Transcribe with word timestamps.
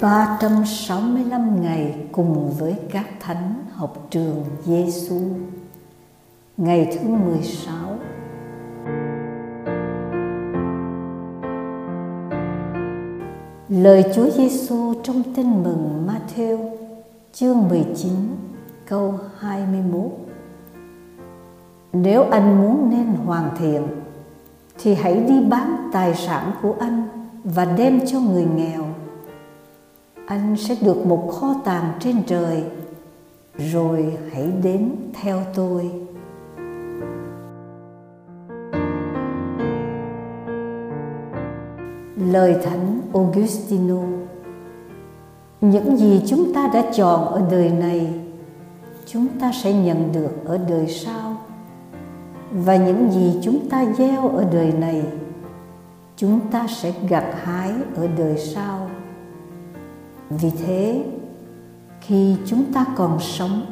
365 0.00 1.62
ngày 1.62 1.94
cùng 2.12 2.50
với 2.58 2.74
các 2.92 3.06
thánh 3.20 3.54
học 3.72 4.06
trường 4.10 4.44
Giêsu. 4.64 5.20
Ngày 6.56 6.88
thứ 6.92 7.08
16 7.08 7.74
Lời 13.68 14.04
Chúa 14.14 14.30
Giêsu 14.30 14.94
trong 15.02 15.22
Tin 15.36 15.62
mừng 15.62 16.08
Matthew, 16.08 16.76
chương 17.32 17.68
19 17.68 18.10
câu 18.86 19.14
21 19.38 20.02
Nếu 21.92 22.24
anh 22.30 22.58
muốn 22.58 22.90
nên 22.90 23.06
hoàn 23.06 23.56
thiện, 23.58 23.82
thì 24.82 24.94
hãy 24.94 25.24
đi 25.28 25.40
bán 25.48 25.90
tài 25.92 26.14
sản 26.14 26.52
của 26.62 26.74
anh 26.80 27.08
và 27.44 27.64
đem 27.64 28.00
cho 28.06 28.20
người 28.20 28.46
nghèo 28.56 28.99
anh 30.26 30.56
sẽ 30.56 30.76
được 30.82 31.06
một 31.06 31.28
kho 31.32 31.54
tàng 31.64 31.92
trên 32.00 32.22
trời. 32.26 32.64
Rồi 33.56 34.18
hãy 34.32 34.52
đến 34.62 34.90
theo 35.22 35.42
tôi. 35.54 35.90
Lời 42.16 42.56
thánh 42.64 43.00
augustino, 43.12 44.02
những 45.60 45.96
gì 45.96 46.22
chúng 46.26 46.54
ta 46.54 46.70
đã 46.74 46.82
chọn 46.94 47.24
ở 47.26 47.42
đời 47.50 47.70
này, 47.70 48.20
chúng 49.06 49.26
ta 49.40 49.52
sẽ 49.62 49.72
nhận 49.72 50.12
được 50.12 50.44
ở 50.44 50.58
đời 50.68 50.86
sau. 50.86 51.36
Và 52.52 52.76
những 52.76 53.10
gì 53.10 53.40
chúng 53.42 53.68
ta 53.68 53.84
gieo 53.98 54.28
ở 54.28 54.44
đời 54.52 54.72
này, 54.72 55.02
chúng 56.16 56.40
ta 56.50 56.66
sẽ 56.68 56.92
gặt 57.08 57.24
hái 57.42 57.72
ở 57.96 58.08
đời 58.18 58.38
sau 58.38 58.89
vì 60.30 60.50
thế, 60.66 61.04
khi 62.00 62.36
chúng 62.46 62.72
ta 62.72 62.84
còn 62.96 63.18
sống, 63.20 63.66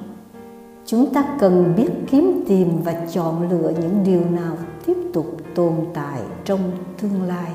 chúng 0.87 1.15
ta 1.15 1.25
cần 1.41 1.75
biết 1.77 1.91
kiếm 2.11 2.45
tìm 2.48 2.69
và 2.84 3.06
chọn 3.12 3.50
lựa 3.50 3.73
những 3.81 4.05
điều 4.05 4.25
nào 4.31 4.56
tiếp 4.87 4.97
tục 5.12 5.41
tồn 5.55 5.75
tại 5.95 6.20
trong 6.45 6.61
tương 7.00 7.23
lai 7.23 7.53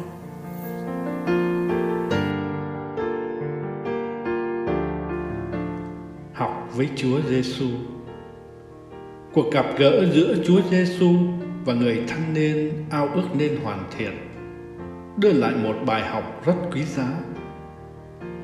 học 6.33 6.69
với 6.75 6.89
Chúa 6.95 7.21
Giêsu. 7.29 7.65
Cuộc 9.33 9.51
gặp 9.51 9.65
gỡ 9.77 10.05
giữa 10.13 10.35
Chúa 10.45 10.61
Giêsu 10.71 11.09
và 11.65 11.73
người 11.73 12.03
thanh 12.07 12.33
niên, 12.33 12.85
ao 12.89 13.07
ước 13.15 13.27
nên 13.33 13.57
hoàn 13.63 13.83
thiện, 13.97 14.11
đưa 15.17 15.31
lại 15.31 15.53
một 15.63 15.75
bài 15.85 16.09
học 16.09 16.23
rất 16.45 16.55
quý 16.73 16.83
giá. 16.83 17.07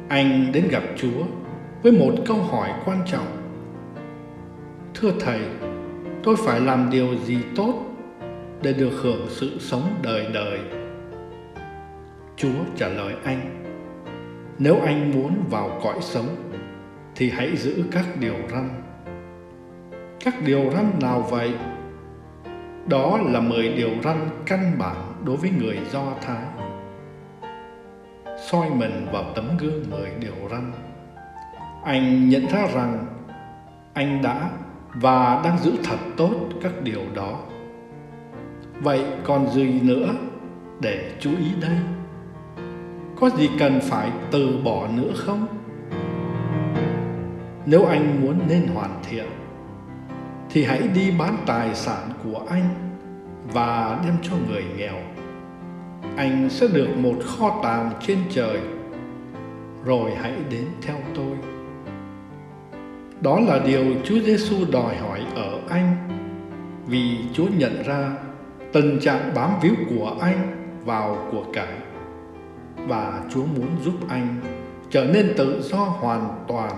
Anh 0.09 0.51
đến 0.51 0.67
gặp 0.71 0.83
Chúa 0.95 1.23
với 1.83 1.91
một 1.91 2.13
câu 2.27 2.37
hỏi 2.37 2.69
quan 2.85 3.01
trọng. 3.05 3.27
Thưa 4.93 5.11
Thầy, 5.19 5.39
tôi 6.23 6.35
phải 6.45 6.61
làm 6.61 6.89
điều 6.91 7.15
gì 7.15 7.37
tốt 7.55 7.73
để 8.61 8.73
được 8.73 8.91
hưởng 9.01 9.25
sự 9.29 9.59
sống 9.59 9.83
đời 10.03 10.27
đời? 10.33 10.59
Chúa 12.35 12.63
trả 12.75 12.87
lời 12.87 13.13
anh, 13.23 13.63
nếu 14.59 14.79
anh 14.85 15.11
muốn 15.11 15.43
vào 15.49 15.79
cõi 15.83 15.97
sống, 16.01 16.35
thì 17.15 17.29
hãy 17.29 17.55
giữ 17.57 17.83
các 17.91 18.05
điều 18.19 18.35
răn. 18.51 18.69
Các 20.19 20.33
điều 20.45 20.71
răn 20.71 20.91
nào 21.01 21.21
vậy? 21.21 21.51
Đó 22.87 23.19
là 23.25 23.39
mười 23.39 23.69
điều 23.69 23.91
răn 24.03 24.29
căn 24.45 24.71
bản 24.79 24.95
đối 25.25 25.37
với 25.37 25.49
người 25.59 25.77
Do 25.91 26.13
Thái 26.21 26.68
soi 28.51 28.69
mình 28.69 29.07
vào 29.11 29.23
tấm 29.35 29.57
gương 29.57 29.89
mười 29.89 30.11
điều 30.19 30.49
răn. 30.51 30.71
Anh 31.83 32.29
nhận 32.29 32.47
ra 32.47 32.67
rằng 32.73 33.05
anh 33.93 34.21
đã 34.21 34.49
và 34.93 35.41
đang 35.43 35.57
giữ 35.57 35.71
thật 35.83 35.97
tốt 36.17 36.33
các 36.63 36.71
điều 36.83 37.01
đó. 37.15 37.39
Vậy 38.81 39.05
còn 39.23 39.49
gì 39.49 39.79
nữa 39.81 40.09
để 40.79 41.11
chú 41.19 41.29
ý 41.29 41.51
đây? 41.61 41.77
Có 43.19 43.29
gì 43.29 43.49
cần 43.59 43.79
phải 43.83 44.11
từ 44.31 44.57
bỏ 44.63 44.87
nữa 44.87 45.11
không? 45.15 45.47
Nếu 47.65 47.85
anh 47.85 48.21
muốn 48.21 48.39
nên 48.47 48.67
hoàn 48.67 48.99
thiện, 49.09 49.27
thì 50.49 50.63
hãy 50.63 50.81
đi 50.93 51.11
bán 51.11 51.37
tài 51.45 51.75
sản 51.75 52.09
của 52.23 52.41
anh 52.49 52.69
và 53.53 53.99
đem 54.05 54.15
cho 54.21 54.35
người 54.47 54.63
nghèo. 54.77 54.95
Anh 56.19 56.49
sẽ 56.49 56.67
được 56.67 56.87
một 56.97 57.15
kho 57.25 57.59
tàng 57.63 57.91
trên 58.01 58.17
trời, 58.29 58.59
rồi 59.85 60.11
hãy 60.21 60.33
đến 60.49 60.65
theo 60.81 60.95
tôi. 61.15 61.37
Đó 63.21 63.39
là 63.39 63.59
điều 63.65 63.85
Chúa 64.03 64.19
Giêsu 64.19 64.55
đòi 64.71 64.95
hỏi 64.95 65.19
ở 65.35 65.59
anh, 65.69 65.95
vì 66.87 67.17
Chúa 67.33 67.45
nhận 67.57 67.83
ra 67.83 68.11
tình 68.73 68.99
trạng 68.99 69.31
bám 69.35 69.49
víu 69.61 69.73
của 69.89 70.15
anh 70.21 70.65
vào 70.85 71.17
của 71.31 71.43
cải 71.53 71.73
và 72.87 73.21
Chúa 73.29 73.43
muốn 73.45 73.67
giúp 73.83 73.93
anh 74.09 74.35
trở 74.89 75.05
nên 75.05 75.33
tự 75.37 75.61
do 75.61 75.77
hoàn 75.77 76.45
toàn 76.47 76.71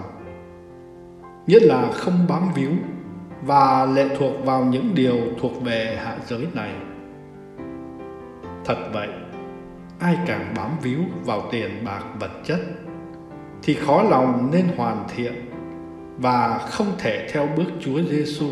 nghĩa 1.48 1.60
là 1.60 1.92
không 1.92 2.26
bám 2.30 2.44
víu 2.56 2.72
và 3.42 3.86
lệ 3.86 4.10
thuộc 4.18 4.46
vào 4.46 4.66
những 4.66 4.96
điều 4.96 5.18
thuộc 5.40 5.64
về 5.64 6.00
hạ 6.04 6.16
giới 6.26 6.48
này. 6.54 6.74
Thật 8.66 8.78
vậy, 8.94 9.08
ai 10.02 10.18
càng 10.26 10.54
bám 10.58 10.70
víu 10.82 11.00
vào 11.26 11.44
tiền 11.52 11.70
bạc 11.86 12.04
vật 12.20 12.32
chất 12.44 12.60
thì 13.64 13.74
khó 13.74 14.04
lòng 14.04 14.50
nên 14.52 14.68
hoàn 14.78 15.08
thiện 15.16 15.34
và 16.18 16.58
không 16.58 16.88
thể 17.00 17.28
theo 17.32 17.48
bước 17.58 17.66
Chúa 17.80 18.02
Giêsu 18.10 18.50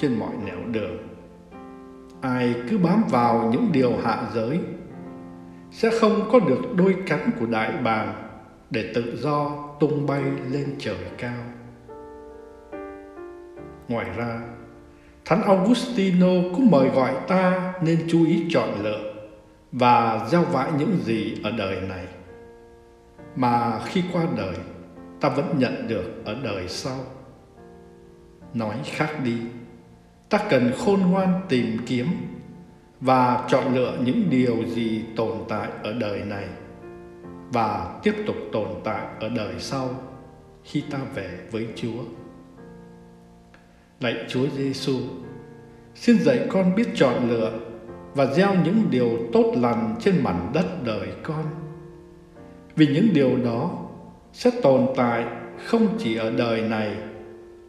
trên 0.00 0.18
mọi 0.18 0.32
nẻo 0.46 0.58
đường. 0.70 0.96
Ai 2.20 2.54
cứ 2.70 2.78
bám 2.78 3.02
vào 3.10 3.50
những 3.52 3.72
điều 3.72 3.92
hạ 4.04 4.22
giới 4.34 4.60
sẽ 5.70 5.90
không 6.00 6.28
có 6.32 6.40
được 6.40 6.76
đôi 6.76 6.96
cánh 7.06 7.30
của 7.40 7.46
đại 7.46 7.72
bàng 7.84 8.14
để 8.70 8.92
tự 8.94 9.16
do 9.16 9.50
tung 9.80 10.06
bay 10.06 10.22
lên 10.50 10.74
trời 10.78 10.96
cao. 11.18 11.44
Ngoài 13.88 14.06
ra, 14.16 14.40
Thánh 15.24 15.42
Augustino 15.42 16.50
cũng 16.54 16.70
mời 16.70 16.88
gọi 16.88 17.12
ta 17.28 17.72
nên 17.82 17.98
chú 18.08 18.26
ý 18.26 18.46
chọn 18.50 18.68
lựa 18.82 19.07
và 19.72 20.26
gieo 20.30 20.42
vãi 20.42 20.70
những 20.78 20.96
gì 21.04 21.36
ở 21.42 21.50
đời 21.50 21.80
này 21.80 22.06
mà 23.36 23.80
khi 23.86 24.02
qua 24.12 24.26
đời 24.36 24.56
ta 25.20 25.28
vẫn 25.28 25.54
nhận 25.58 25.88
được 25.88 26.24
ở 26.24 26.36
đời 26.42 26.68
sau. 26.68 26.98
Nói 28.54 28.76
khác 28.84 29.10
đi, 29.24 29.36
ta 30.28 30.38
cần 30.50 30.72
khôn 30.78 31.00
ngoan 31.00 31.40
tìm 31.48 31.76
kiếm 31.86 32.06
và 33.00 33.46
chọn 33.48 33.74
lựa 33.74 33.98
những 34.04 34.30
điều 34.30 34.64
gì 34.66 35.04
tồn 35.16 35.38
tại 35.48 35.68
ở 35.82 35.92
đời 35.92 36.20
này 36.20 36.44
và 37.52 38.00
tiếp 38.02 38.14
tục 38.26 38.36
tồn 38.52 38.68
tại 38.84 39.06
ở 39.20 39.28
đời 39.28 39.54
sau 39.58 39.90
khi 40.64 40.84
ta 40.90 40.98
về 41.14 41.38
với 41.50 41.66
Chúa. 41.76 42.02
Lạy 44.00 44.14
Chúa 44.28 44.46
Giêsu, 44.56 44.98
xin 45.94 46.18
dạy 46.18 46.46
con 46.50 46.74
biết 46.74 46.88
chọn 46.94 47.30
lựa 47.30 47.52
và 48.14 48.26
gieo 48.26 48.54
những 48.64 48.82
điều 48.90 49.10
tốt 49.32 49.54
lành 49.56 49.96
trên 50.00 50.24
mảnh 50.24 50.50
đất 50.54 50.66
đời 50.84 51.08
con. 51.22 51.44
Vì 52.76 52.86
những 52.86 53.08
điều 53.12 53.36
đó 53.44 53.70
sẽ 54.32 54.50
tồn 54.62 54.86
tại 54.96 55.24
không 55.66 55.86
chỉ 55.98 56.16
ở 56.16 56.30
đời 56.30 56.62
này 56.62 56.96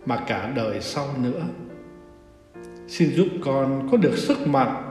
mà 0.06 0.18
cả 0.28 0.52
đời 0.56 0.82
sau 0.82 1.06
nữa. 1.24 1.42
Xin 2.88 3.10
giúp 3.10 3.28
con 3.46 3.88
có 3.92 3.98
được 3.98 4.18
sức 4.18 4.48
mạnh 4.48 4.84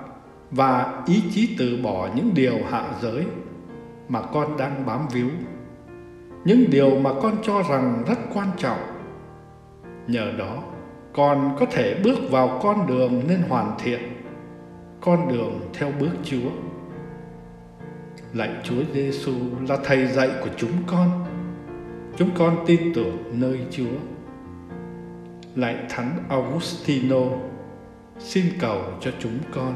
và 0.50 1.02
ý 1.06 1.22
chí 1.30 1.56
từ 1.58 1.78
bỏ 1.82 2.08
những 2.14 2.30
điều 2.34 2.58
hạ 2.70 2.84
giới 3.02 3.24
mà 4.08 4.22
con 4.22 4.56
đang 4.56 4.86
bám 4.86 5.00
víu. 5.12 5.28
Những 6.44 6.64
điều 6.70 6.98
mà 7.00 7.10
con 7.22 7.34
cho 7.42 7.62
rằng 7.70 8.04
rất 8.08 8.18
quan 8.34 8.48
trọng. 8.58 8.78
Nhờ 10.06 10.32
đó, 10.38 10.62
con 11.12 11.56
có 11.60 11.66
thể 11.66 12.00
bước 12.04 12.18
vào 12.30 12.60
con 12.62 12.86
đường 12.86 13.22
nên 13.28 13.42
hoàn 13.48 13.76
thiện 13.78 14.17
con 15.00 15.28
đường 15.28 15.60
theo 15.72 15.92
bước 16.00 16.10
Chúa. 16.24 16.50
Lạy 18.32 18.50
Chúa 18.64 18.82
Giêsu 18.94 19.32
là 19.68 19.78
thầy 19.84 20.06
dạy 20.06 20.30
của 20.40 20.50
chúng 20.56 20.72
con. 20.86 21.24
Chúng 22.16 22.30
con 22.38 22.64
tin 22.66 22.92
tưởng 22.94 23.40
nơi 23.40 23.58
Chúa. 23.70 23.96
Lạy 25.54 25.76
Thánh 25.88 26.24
Augustino, 26.28 27.24
xin 28.18 28.44
cầu 28.60 28.80
cho 29.00 29.10
chúng 29.18 29.38
con. 29.54 29.74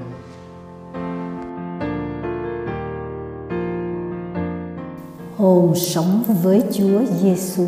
Hồn 5.37 5.75
sống 5.75 6.23
với 6.43 6.63
Chúa 6.73 7.05
Giêsu. 7.05 7.67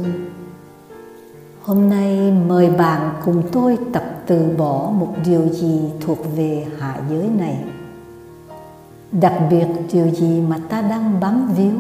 Hôm 1.67 1.91
nay 1.91 2.33
mời 2.47 2.71
bạn 2.71 3.15
cùng 3.25 3.43
tôi 3.53 3.79
tập 3.93 4.05
từ 4.27 4.55
bỏ 4.59 4.91
một 4.91 5.15
điều 5.25 5.49
gì 5.49 5.81
thuộc 6.01 6.19
về 6.37 6.67
hạ 6.79 7.01
giới 7.11 7.29
này. 7.39 7.65
Đặc 9.13 9.33
biệt 9.51 9.67
điều 9.93 10.09
gì 10.11 10.41
mà 10.41 10.59
ta 10.69 10.83
đang 10.83 11.21
bám 11.21 11.49
víu? 11.57 11.73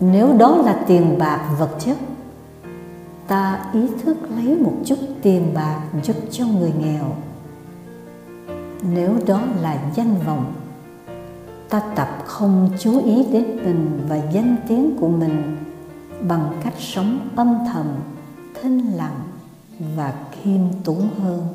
Nếu 0.00 0.36
đó 0.38 0.56
là 0.64 0.84
tiền 0.86 1.18
bạc 1.18 1.40
vật 1.58 1.70
chất, 1.78 1.96
ta 3.26 3.70
ý 3.72 3.80
thức 4.04 4.16
lấy 4.36 4.56
một 4.56 4.74
chút 4.84 4.98
tiền 5.22 5.54
bạc 5.54 5.80
giúp 6.02 6.16
cho 6.30 6.46
người 6.46 6.72
nghèo. 6.80 7.04
Nếu 8.94 9.10
đó 9.26 9.40
là 9.62 9.78
danh 9.94 10.14
vọng, 10.26 10.52
ta 11.68 11.82
tập 11.96 12.08
không 12.24 12.70
chú 12.78 13.04
ý 13.04 13.26
đến 13.32 13.44
mình 13.64 14.00
và 14.08 14.16
danh 14.32 14.56
tiếng 14.68 14.96
của 15.00 15.08
mình 15.08 15.56
bằng 16.22 16.60
cách 16.64 16.74
sống 16.78 17.28
âm 17.36 17.58
thầm 17.72 17.86
thinh 18.62 18.78
lặng 18.78 19.22
và 19.96 20.14
khiêm 20.32 20.60
tốn 20.84 21.08
hơn. 21.22 21.46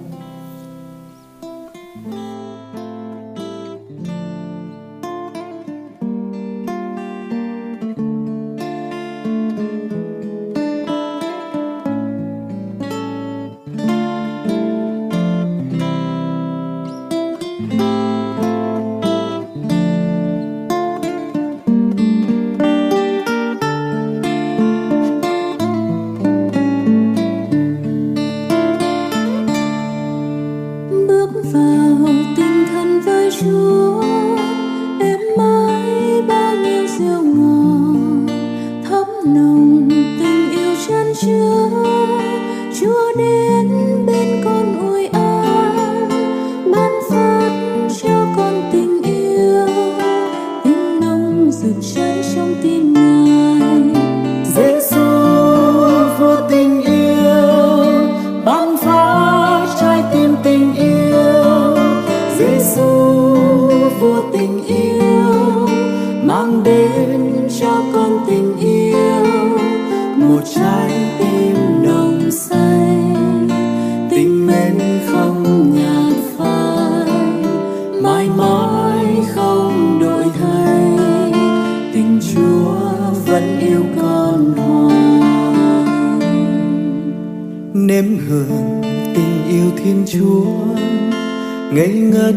ngây 91.74 91.90
ngất 91.90 92.36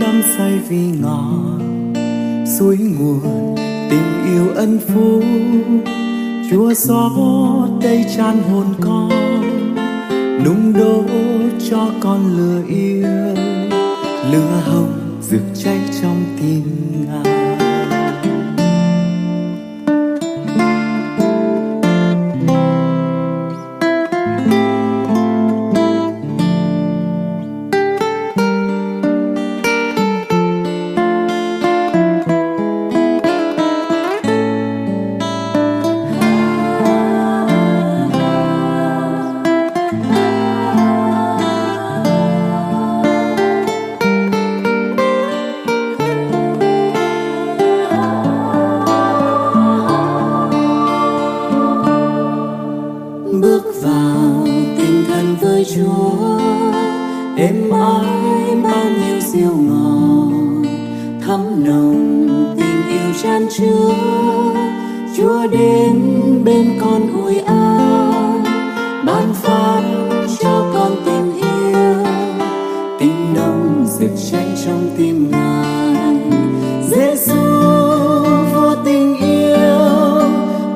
đắm 0.00 0.22
say 0.36 0.60
vì 0.68 0.86
ngọt 1.00 1.58
suối 2.58 2.76
nguồn 2.76 3.54
tình 3.90 4.24
yêu 4.24 4.46
ân 4.54 4.78
phú. 4.86 5.22
Chúa 6.50 6.74
gió 6.74 7.10
tây 7.82 8.04
tràn 8.16 8.42
hồn 8.42 8.66
con, 8.80 9.10
nung 10.44 10.72
đô 10.72 11.04
cho 11.70 11.90
con 12.00 12.36
lửa 12.36 12.62
yêu. 12.68 13.06
Lửa 14.32 14.62
hồng 14.64 15.20
rực 15.22 15.42
cháy 15.54 15.78
trong 16.02 16.24
tim 16.40 16.61
lời 55.62 55.70
Chúa 55.74 56.38
em 57.36 57.70
ái 57.70 58.56
bao 58.62 58.84
nhiêu 58.84 59.20
diệu 59.20 59.56
ngọt 59.56 60.32
thắm 61.26 61.64
nồng 61.64 62.54
tình 62.56 62.88
yêu 62.88 63.12
chan 63.22 63.46
chứa. 63.50 63.90
Chúa 65.16 65.46
đến 65.46 66.00
bên 66.44 66.78
con 66.80 67.24
ủi 67.24 67.38
an, 67.38 68.44
ban 69.06 69.34
phát 69.34 69.82
cho 70.40 70.70
con 70.74 70.92
tình 71.04 71.34
yêu. 71.36 72.06
Tình 72.98 73.34
nồng 73.34 73.86
rực 73.86 74.10
cháy 74.30 74.46
trong 74.66 74.90
tim 74.96 75.30
ngài. 75.30 76.16
Giêsu 76.90 77.42
vô 78.54 78.74
tình 78.84 79.16
yêu, 79.16 80.28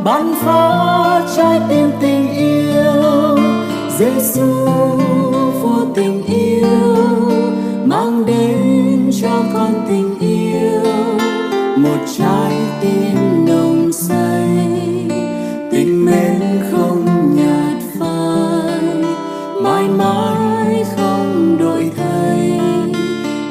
ban 0.05 0.35
phát 0.35 1.27
trái 1.37 1.61
tim 1.69 1.91
tình 2.01 2.06
Giêsu 3.99 4.47
vô 5.63 5.87
tình 5.95 6.23
yêu, 6.27 6.97
mang 7.85 8.27
đến 8.27 9.11
cho 9.23 9.43
con 9.55 9.73
tình 9.89 10.19
yêu. 10.21 10.83
Một 11.77 11.99
trái 12.19 12.53
tim 12.81 13.47
nồng 13.47 13.93
say, 13.93 14.49
tình 15.71 16.05
mến 16.05 16.41
không 16.71 17.07
nhạt 17.37 17.83
phai. 17.99 19.05
Mãi 19.63 19.89
mãi 19.89 20.85
không 20.97 21.57
đổi 21.59 21.91
thay, 21.97 22.61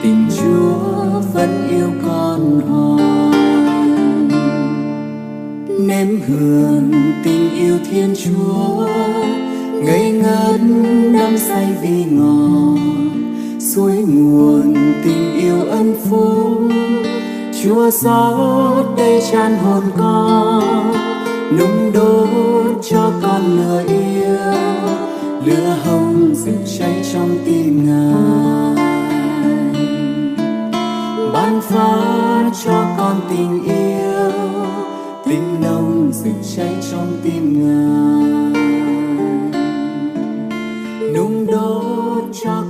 tình 0.03 0.27
Chúa 0.37 1.19
vẫn 1.33 1.67
yêu 1.69 1.89
con 2.07 2.61
hoài. 2.61 3.05
Nếm 5.79 6.21
hương 6.27 6.91
tình 7.23 7.49
yêu 7.59 7.77
Thiên 7.91 8.13
Chúa 8.15 8.87
ngây 9.85 10.11
ngất 10.11 10.61
đắm 11.13 11.37
say 11.37 11.67
vì 11.81 12.03
ngọt 12.03 12.77
suối 13.59 13.95
nguồn 13.95 14.73
tình 15.03 15.39
yêu 15.39 15.61
ân 15.69 15.95
phúc 16.09 16.71
chúa 17.65 17.89
rót 17.89 18.83
đây 18.97 19.21
tràn 19.31 19.57
hồn 19.57 19.83
con, 19.97 20.93
nung 21.59 21.91
đốt 21.93 22.77
cho 22.89 23.11
con 23.21 23.57
lửa 23.57 23.83
yêu. 23.87 24.35
Lửa 25.45 25.77
hồng 25.85 26.33
rực 26.35 26.79
cháy 26.79 27.03
trong 27.13 27.29
tim 27.45 27.85
ngài. 27.85 28.75
Ban 31.33 31.61
phá 31.61 32.51
cho 32.65 32.85
con 32.97 33.21
tình 33.29 33.63
yêu, 33.63 34.31
tình 35.25 35.61
nồng 35.61 36.11
rực 36.13 36.55
cháy 36.55 36.75
trong 36.91 37.19
tim 37.23 37.53
ngài. 37.59 38.44
chunk. 42.35 42.64